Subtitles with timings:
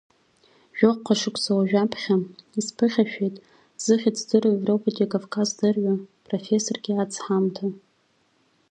[0.77, 2.15] Жәохуҟа шықуса ожә аԥхьа,
[2.59, 3.35] исԥыхьашәеит,
[3.83, 7.65] зыхьыӡ дыру Европатәи кавказдырҩык, профессорк иаацҳамҭа.